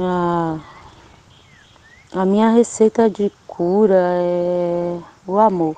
[0.00, 0.60] A,
[2.12, 5.76] a minha receita de cura é o amor.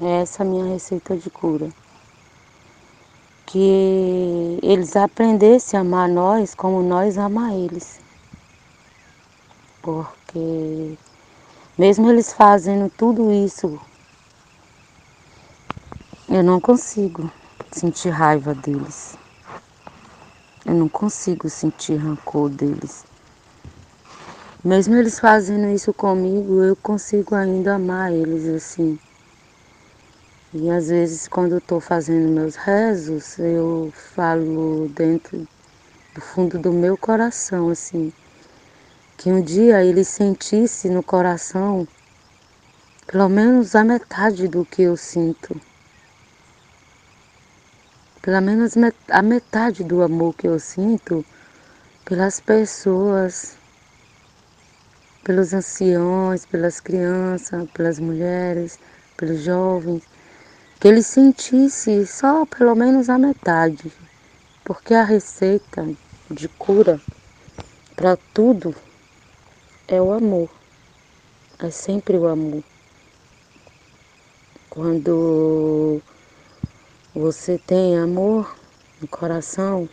[0.00, 1.70] É essa minha receita de cura.
[3.44, 8.00] Que eles aprendessem a amar nós como nós amar eles.
[9.82, 10.96] Porque
[11.76, 13.80] mesmo eles fazendo tudo isso,
[16.28, 17.28] eu não consigo
[17.72, 19.18] sentir raiva deles.
[20.66, 23.06] Eu não consigo sentir rancor deles.
[24.64, 28.98] Mesmo eles fazendo isso comigo, eu consigo ainda amar eles assim.
[30.52, 35.46] E às vezes quando eu estou fazendo meus rezos, eu falo dentro
[36.14, 38.12] do fundo do meu coração, assim,
[39.16, 41.86] que um dia ele sentisse no coração
[43.06, 45.58] pelo menos a metade do que eu sinto.
[48.28, 48.74] Pelo menos
[49.10, 51.24] a metade do amor que eu sinto
[52.04, 53.56] pelas pessoas,
[55.24, 58.78] pelos anciões, pelas crianças, pelas mulheres,
[59.16, 60.02] pelos jovens
[60.78, 63.90] que ele sentisse só pelo menos a metade,
[64.62, 65.88] porque a receita
[66.30, 67.00] de cura
[67.96, 68.74] para tudo
[69.88, 70.50] é o amor,
[71.60, 72.62] é sempre o amor.
[74.68, 76.02] Quando
[77.18, 78.56] você tem amor
[79.00, 79.88] no coração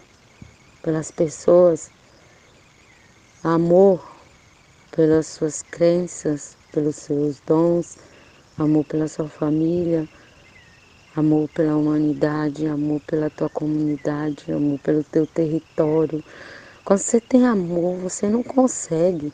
[0.84, 1.90] pelas pessoas,
[3.44, 4.08] amor
[4.92, 7.98] pelas suas crenças, pelos seus dons,
[8.60, 10.08] amor pela sua família,
[11.16, 16.24] amor pela humanidade, amor pela tua comunidade, amor pelo teu território.
[16.84, 19.34] Quando você tem amor, você não consegue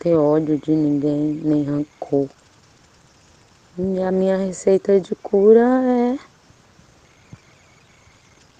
[0.00, 2.28] ter ódio de ninguém, nem rancor.
[3.78, 6.37] E a minha receita de cura é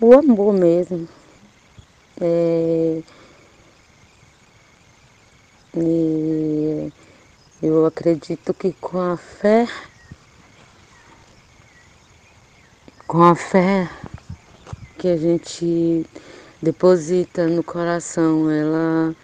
[0.01, 1.09] o amor mesmo.
[2.21, 3.03] É...
[5.77, 6.93] E
[7.63, 9.67] eu acredito que com a fé
[13.07, 13.89] com a fé
[14.99, 16.05] que a gente
[16.61, 19.15] deposita no coração, ela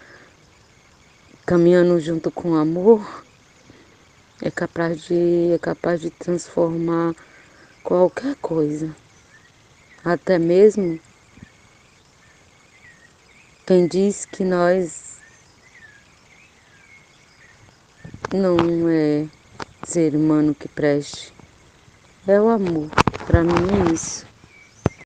[1.45, 3.23] caminhando junto com o amor,
[4.41, 7.13] é capaz de, é capaz de transformar
[7.83, 8.95] qualquer coisa.
[10.05, 10.99] Até mesmo
[13.65, 15.17] quem diz que nós
[18.31, 19.25] não é
[19.83, 21.33] ser humano que preste.
[22.27, 22.91] É o amor.
[23.25, 24.27] Para mim é isso.